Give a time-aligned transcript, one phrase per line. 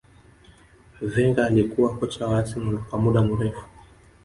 [1.01, 3.65] Wenger alikuwa kocha wa arsenal kwa muda mrefu